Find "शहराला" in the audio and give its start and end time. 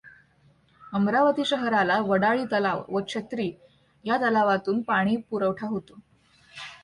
1.45-1.99